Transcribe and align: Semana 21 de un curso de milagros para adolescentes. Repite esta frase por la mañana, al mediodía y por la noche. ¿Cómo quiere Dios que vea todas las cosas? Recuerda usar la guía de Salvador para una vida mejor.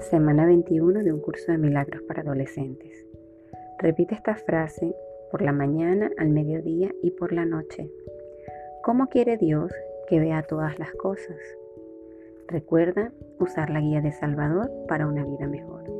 Semana 0.00 0.46
21 0.46 1.02
de 1.02 1.12
un 1.12 1.20
curso 1.20 1.50
de 1.50 1.58
milagros 1.58 2.02
para 2.02 2.22
adolescentes. 2.22 3.06
Repite 3.78 4.14
esta 4.14 4.36
frase 4.36 4.94
por 5.30 5.42
la 5.42 5.52
mañana, 5.52 6.10
al 6.18 6.28
mediodía 6.30 6.90
y 7.02 7.10
por 7.12 7.32
la 7.32 7.44
noche. 7.44 7.90
¿Cómo 8.82 9.08
quiere 9.08 9.36
Dios 9.36 9.72
que 10.08 10.20
vea 10.20 10.42
todas 10.42 10.78
las 10.78 10.92
cosas? 10.92 11.36
Recuerda 12.46 13.12
usar 13.40 13.70
la 13.70 13.80
guía 13.80 14.00
de 14.00 14.12
Salvador 14.12 14.70
para 14.86 15.06
una 15.06 15.24
vida 15.24 15.46
mejor. 15.48 15.95